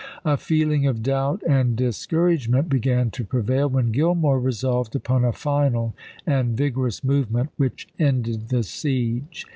[0.25, 5.93] A feeling of doubt and discouragement began to prevail, when Grillmore resolved upon a final
[6.25, 9.45] and vig orous movement which ended the siege.